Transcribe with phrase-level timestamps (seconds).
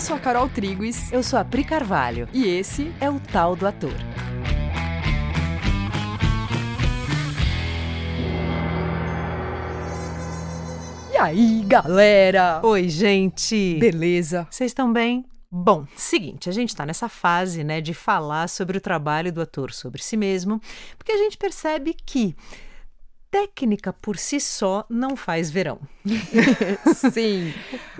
[0.00, 1.12] Eu sou a Carol Triguis.
[1.12, 2.26] Eu sou a Pri Carvalho.
[2.32, 3.92] E esse é o Tal do Ator.
[11.12, 12.62] E aí, galera?
[12.64, 13.76] Oi, gente.
[13.78, 14.48] Beleza?
[14.50, 15.26] Vocês estão bem?
[15.50, 19.70] Bom, seguinte, a gente está nessa fase, né, de falar sobre o trabalho do ator
[19.70, 20.62] sobre si mesmo,
[20.96, 22.34] porque a gente percebe que
[23.30, 25.78] técnica por si só não faz verão.
[27.12, 27.52] Sim,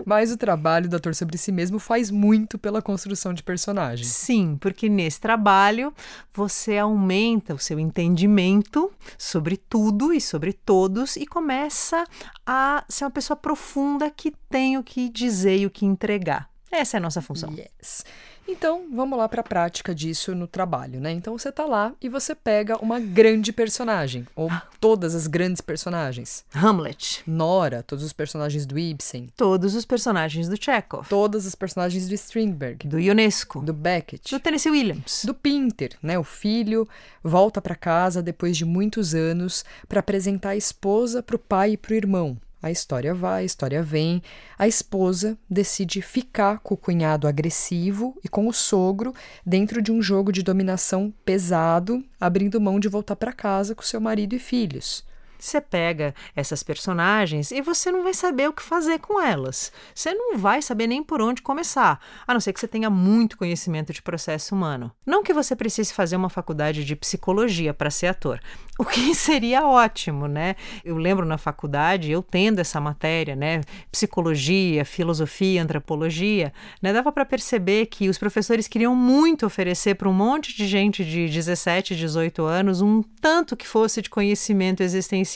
[0.05, 4.09] mas o trabalho do ator sobre si mesmo faz muito pela construção de personagens.
[4.09, 5.95] Sim, porque nesse trabalho
[6.35, 12.05] você aumenta o seu entendimento sobre tudo e sobre todos e começa
[12.45, 16.51] a ser uma pessoa profunda que tem o que dizer e o que entregar.
[16.71, 17.53] Essa é a nossa função.
[17.53, 18.05] Yes.
[18.49, 21.13] Então, vamos lá para a prática disso no trabalho, né?
[21.13, 26.45] Então, você tá lá e você pega uma grande personagem, ou todas as grandes personagens.
[26.55, 27.23] Hamlet.
[27.27, 29.29] Nora, todos os personagens do Ibsen.
[29.37, 31.09] Todos os personagens do Chekhov.
[31.09, 32.89] Todas as personagens do Strindberg.
[32.89, 33.61] Do Ionesco.
[33.61, 34.35] Do Beckett.
[34.35, 35.25] Do Tennessee Williams.
[35.25, 36.19] Do Pinter, né?
[36.19, 36.89] O filho
[37.23, 41.77] volta para casa depois de muitos anos para apresentar a esposa para o pai e
[41.77, 42.37] para o irmão.
[42.63, 44.23] A história vai, a história vem.
[44.59, 50.03] A esposa decide ficar com o cunhado agressivo e com o sogro dentro de um
[50.03, 55.09] jogo de dominação pesado, abrindo mão de voltar para casa com seu marido e filhos.
[55.41, 59.73] Você pega essas personagens e você não vai saber o que fazer com elas.
[59.95, 63.39] Você não vai saber nem por onde começar, a não ser que você tenha muito
[63.39, 64.93] conhecimento de processo humano.
[65.07, 68.39] Não que você precise fazer uma faculdade de psicologia para ser ator,
[68.79, 70.57] o que seria ótimo, né?
[70.85, 76.53] Eu lembro na faculdade, eu tendo essa matéria, né, psicologia, filosofia, antropologia,
[76.83, 81.05] né, dava para perceber que os professores queriam muito oferecer para um monte de gente
[81.05, 85.30] de 17, 18 anos um tanto que fosse de conhecimento existencial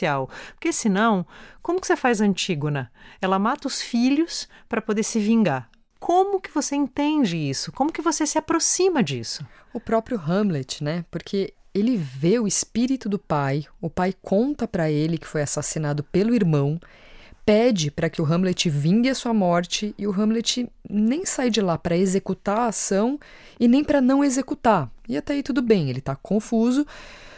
[0.53, 1.25] porque senão,
[1.61, 2.91] como que você faz Antígona?
[3.21, 5.69] Ela mata os filhos para poder se vingar.
[5.99, 7.71] Como que você entende isso?
[7.71, 9.45] Como que você se aproxima disso?
[9.73, 11.05] O próprio Hamlet, né?
[11.09, 16.03] Porque ele vê o espírito do pai, o pai conta para ele que foi assassinado
[16.03, 16.79] pelo irmão,
[17.45, 21.61] pede para que o Hamlet vingue a sua morte e o Hamlet nem sai de
[21.61, 23.19] lá para executar a ação
[23.59, 24.89] e nem para não executar.
[25.07, 26.87] E até aí tudo bem, ele está confuso,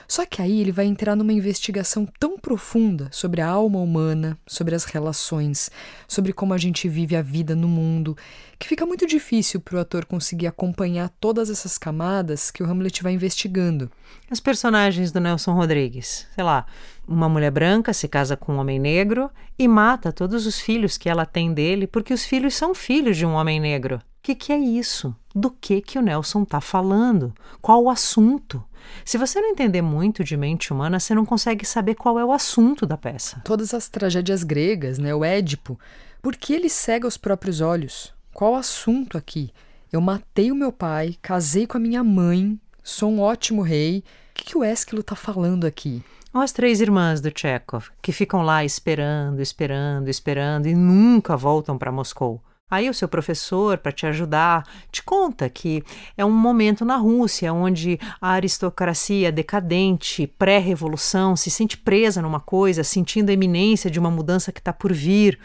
[0.08, 4.74] só que aí ele vai entrar numa investigação tão profunda sobre a alma humana, sobre
[4.74, 5.70] as relações,
[6.08, 8.16] sobre como a gente vive a vida no mundo,
[8.58, 13.04] que fica muito difícil para o ator conseguir acompanhar todas essas camadas que o Hamlet
[13.04, 13.92] vai investigando.
[14.32, 16.66] As personagens do Nelson Rodrigues, sei lá,
[17.08, 21.10] uma mulher branca se casa com um homem negro e mata todos os filhos que
[21.10, 23.98] ela tem dele porque os filhos são filhos de um homem negro.
[23.98, 25.16] O que, que é isso?
[25.38, 27.32] Do que que o Nelson está falando?
[27.62, 28.64] Qual o assunto?
[29.06, 32.32] Se você não entender muito de mente humana, você não consegue saber qual é o
[32.32, 33.40] assunto da peça.
[33.46, 35.14] Todas as tragédias gregas, né?
[35.14, 35.80] O Édipo,
[36.24, 38.12] por que ele cega os próprios olhos?
[38.34, 39.52] Qual o assunto aqui?
[39.94, 44.04] Eu matei o meu pai, casei com a minha mãe, sou um ótimo rei.
[44.32, 46.04] O que, que o Ésquilo está falando aqui?
[46.34, 51.92] As três irmãs do Chekhov, que ficam lá esperando, esperando, esperando e nunca voltam para
[51.92, 52.42] Moscou.
[52.70, 55.82] Aí o seu professor, para te ajudar, te conta que
[56.18, 62.84] é um momento na Rússia onde a aristocracia decadente, pré-revolução, se sente presa numa coisa,
[62.84, 65.40] sentindo a iminência de uma mudança que está por vir,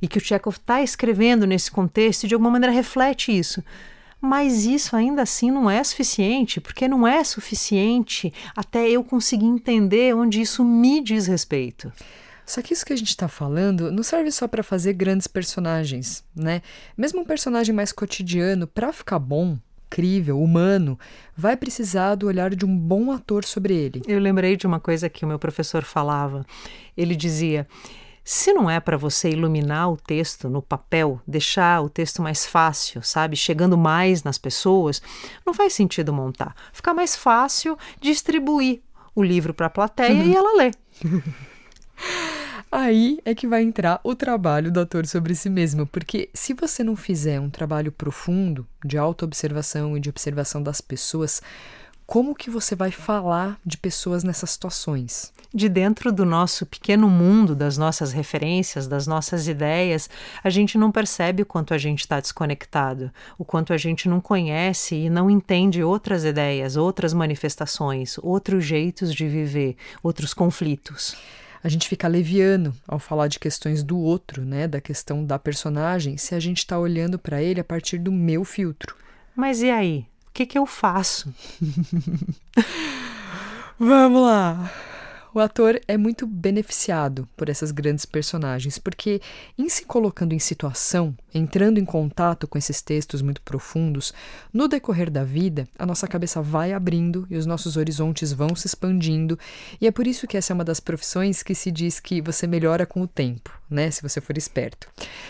[0.00, 3.62] e que o Chekhov está escrevendo nesse contexto e de alguma maneira reflete isso.
[4.18, 10.14] Mas isso ainda assim não é suficiente, porque não é suficiente até eu conseguir entender
[10.16, 11.92] onde isso me diz respeito.
[12.52, 16.22] Só que isso que a gente está falando não serve só para fazer grandes personagens,
[16.36, 16.60] né?
[16.94, 20.98] Mesmo um personagem mais cotidiano, para ficar bom, incrível, humano,
[21.34, 24.02] vai precisar do olhar de um bom ator sobre ele.
[24.06, 26.44] Eu lembrei de uma coisa que o meu professor falava.
[26.94, 27.66] Ele dizia:
[28.22, 33.02] se não é para você iluminar o texto no papel, deixar o texto mais fácil,
[33.02, 35.00] sabe, chegando mais nas pessoas,
[35.46, 36.54] não faz sentido montar.
[36.70, 38.82] Fica mais fácil distribuir
[39.14, 40.70] o livro para a plateia e ela lê.
[42.74, 46.82] Aí é que vai entrar o trabalho do ator sobre si mesmo, porque se você
[46.82, 51.42] não fizer um trabalho profundo de autoobservação e de observação das pessoas,
[52.06, 55.34] como que você vai falar de pessoas nessas situações?
[55.52, 60.08] De dentro do nosso pequeno mundo, das nossas referências, das nossas ideias,
[60.42, 64.18] a gente não percebe o quanto a gente está desconectado, o quanto a gente não
[64.18, 71.14] conhece e não entende outras ideias, outras manifestações, outros jeitos de viver, outros conflitos
[71.62, 76.16] a gente fica leviano ao falar de questões do outro, né, da questão da personagem,
[76.16, 78.96] se a gente está olhando para ele a partir do meu filtro.
[79.34, 80.06] Mas e aí?
[80.28, 81.32] O que, que eu faço?
[83.78, 84.70] Vamos lá!
[85.34, 89.20] O ator é muito beneficiado por essas grandes personagens, porque
[89.56, 94.12] em se colocando em situação, entrando em contato com esses textos muito profundos,
[94.52, 98.66] no decorrer da vida, a nossa cabeça vai abrindo e os nossos horizontes vão se
[98.66, 99.38] expandindo,
[99.80, 102.46] e é por isso que essa é uma das profissões que se diz que você
[102.46, 104.88] melhora com o tempo, né, se você for esperto.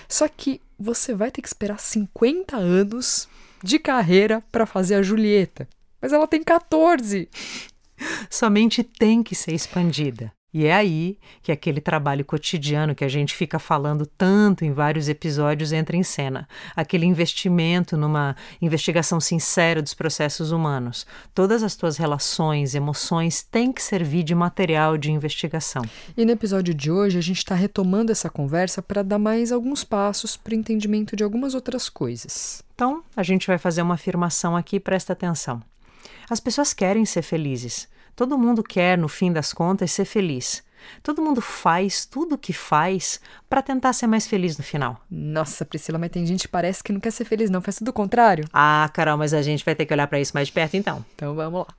[0.09, 3.29] Só que você vai ter que esperar 50 anos
[3.63, 5.69] de carreira para fazer a Julieta.
[6.01, 7.29] Mas ela tem 14.
[8.31, 10.33] Sua mente tem que ser expandida.
[10.55, 15.09] E é aí que aquele trabalho cotidiano que a gente fica falando tanto em vários
[15.09, 16.47] episódios entra em cena.
[16.77, 21.07] Aquele investimento numa investigação sincera dos processos humanos.
[21.35, 25.83] Todas as tuas relações, emoções têm que servir de material de investigação.
[26.15, 29.85] E no episódio de hoje a gente está retomando essa conversa para dar mais alguns
[29.85, 32.63] passos para o entendimento de algumas outras coisas.
[32.75, 35.63] Então, a gente vai fazer uma afirmação aqui, presta atenção.
[36.29, 37.89] As pessoas querem ser felizes.
[38.15, 40.63] Todo mundo quer, no fim das contas, ser feliz.
[41.03, 45.01] Todo mundo faz tudo o que faz para tentar ser mais feliz no final.
[45.11, 47.61] Nossa, Priscila, mas tem gente que parece que não quer ser feliz, não.
[47.61, 48.45] Faz tudo o contrário.
[48.53, 51.05] Ah, Carol, mas a gente vai ter que olhar para isso mais de perto então.
[51.15, 51.75] Então vamos lá.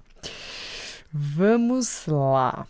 [1.12, 2.66] Vamos lá.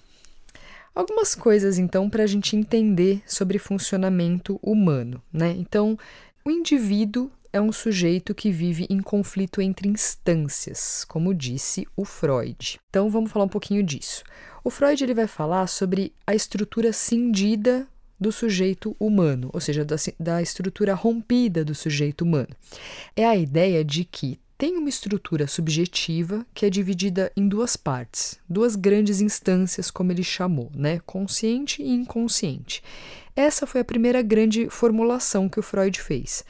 [0.96, 5.56] Algumas coisas, então, para a gente entender sobre funcionamento humano, né?
[5.58, 5.98] Então,
[6.46, 12.80] o indivíduo é um sujeito que vive em conflito entre instâncias, como disse o Freud.
[12.90, 14.24] Então vamos falar um pouquinho disso.
[14.64, 17.88] O Freud ele vai falar sobre a estrutura cindida
[18.20, 22.56] do sujeito humano, ou seja, da, da estrutura rompida do sujeito humano.
[23.16, 28.40] É a ideia de que tem uma estrutura subjetiva que é dividida em duas partes,
[28.50, 31.02] duas grandes instâncias, como ele chamou, né?
[31.06, 32.82] Consciente e inconsciente.
[33.36, 36.46] Essa foi a primeira grande formulação que o Freud fez.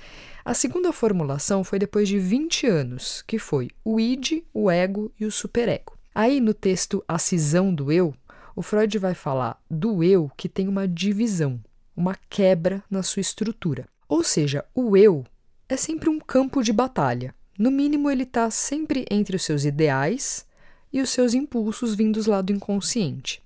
[0.46, 5.26] A segunda formulação foi depois de 20 anos, que foi o id, o ego e
[5.26, 5.98] o superego.
[6.14, 8.14] Aí no texto A Cisão do Eu,
[8.54, 11.64] o Freud vai falar do eu que tem uma divisão,
[11.96, 13.88] uma quebra na sua estrutura.
[14.08, 15.26] Ou seja, o eu
[15.70, 17.34] é sempre um campo de batalha.
[17.58, 20.46] No mínimo, ele está sempre entre os seus ideais
[20.92, 23.42] e os seus impulsos vindos lá do inconsciente.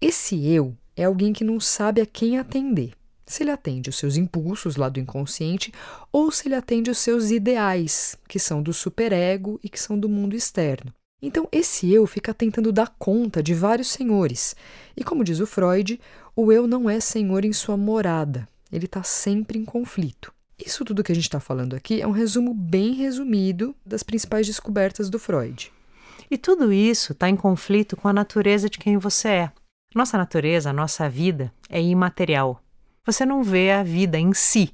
[0.00, 2.94] Esse eu é alguém que não sabe a quem atender
[3.26, 5.72] se ele atende os seus impulsos lá do inconsciente
[6.12, 10.08] ou se ele atende os seus ideais, que são do superego e que são do
[10.08, 10.92] mundo externo.
[11.22, 14.54] Então, esse eu fica tentando dar conta de vários senhores.
[14.94, 15.98] E como diz o Freud,
[16.36, 20.32] o eu não é senhor em sua morada, ele está sempre em conflito.
[20.58, 24.46] Isso tudo que a gente está falando aqui é um resumo bem resumido das principais
[24.46, 25.72] descobertas do Freud.
[26.30, 29.52] E tudo isso está em conflito com a natureza de quem você é.
[29.94, 32.63] Nossa natureza, nossa vida, é imaterial
[33.04, 34.72] você não vê a vida em si,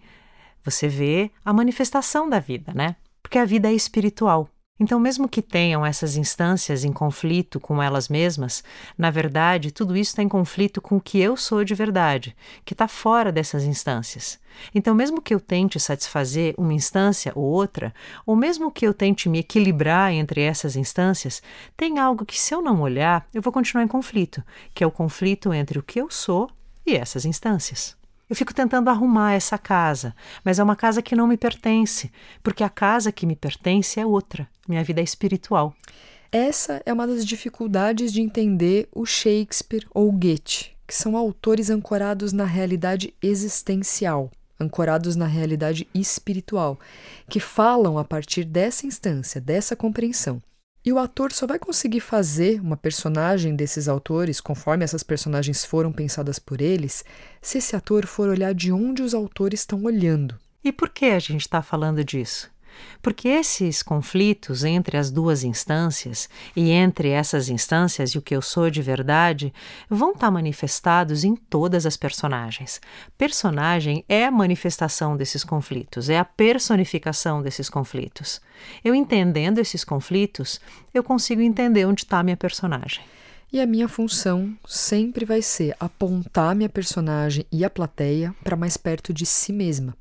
[0.65, 2.97] você vê a manifestação da vida, né?
[3.23, 4.49] Porque a vida é espiritual.
[4.83, 8.65] Então, mesmo que tenham essas instâncias em conflito com elas mesmas,
[8.97, 12.35] na verdade, tudo isso está em conflito com o que eu sou de verdade,
[12.65, 14.41] que está fora dessas instâncias.
[14.75, 17.93] Então, mesmo que eu tente satisfazer uma instância ou outra,
[18.25, 21.43] ou mesmo que eu tente me equilibrar entre essas instâncias,
[21.77, 24.43] tem algo que, se eu não olhar, eu vou continuar em conflito,
[24.73, 26.49] que é o conflito entre o que eu sou
[26.87, 28.00] e essas instâncias.
[28.31, 32.13] Eu fico tentando arrumar essa casa, mas é uma casa que não me pertence,
[32.45, 34.49] porque a casa que me pertence é outra.
[34.69, 35.75] Minha vida é espiritual.
[36.31, 42.33] Essa é uma das dificuldades de entender o Shakespeare ou Goethe, que são autores ancorados
[42.33, 44.31] na realidade existencial,
[44.61, 46.79] ancorados na realidade espiritual,
[47.29, 50.41] que falam a partir dessa instância, dessa compreensão.
[50.85, 55.93] E o ator só vai conseguir fazer uma personagem desses autores, conforme essas personagens foram
[55.93, 57.05] pensadas por eles,
[57.43, 60.39] se esse ator for olhar de onde os autores estão olhando.
[60.65, 62.51] E por que a gente está falando disso?
[63.03, 68.43] Porque esses conflitos entre as duas instâncias e entre essas instâncias e o que eu
[68.43, 69.53] sou de verdade
[69.89, 72.81] vão estar tá manifestados em todas as personagens.
[73.17, 78.41] Personagem é a manifestação desses conflitos, é a personificação desses conflitos.
[78.85, 80.61] Eu entendendo esses conflitos,
[80.93, 83.03] eu consigo entender onde está a minha personagem.
[83.53, 88.77] E a minha função sempre vai ser apontar minha personagem e a plateia para mais
[88.77, 89.97] perto de si mesma,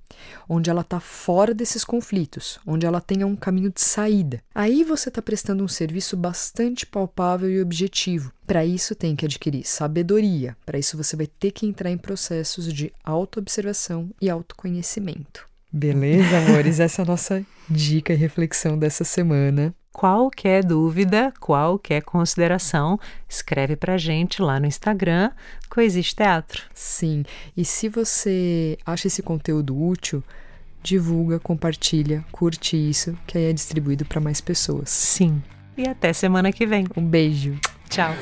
[0.47, 4.43] onde ela está fora desses conflitos, onde ela tenha um caminho de saída.
[4.53, 8.31] Aí você está prestando um serviço bastante palpável e objetivo.
[8.45, 12.71] Para isso tem que adquirir sabedoria, para isso você vai ter que entrar em processos
[12.71, 15.49] de autoobservação e autoconhecimento.
[15.71, 16.79] Beleza, amores?
[16.79, 19.73] Essa é a nossa dica e reflexão dessa semana.
[19.91, 25.31] Qualquer dúvida, qualquer consideração, escreve pra gente lá no Instagram,
[25.69, 26.63] Coexiste Teatro.
[26.73, 27.23] Sim,
[27.57, 30.23] e se você acha esse conteúdo útil,
[30.81, 34.89] divulga, compartilha, curte isso, que aí é distribuído para mais pessoas.
[34.89, 35.41] Sim.
[35.77, 36.85] E até semana que vem.
[36.95, 37.57] Um beijo.
[37.89, 38.13] Tchau.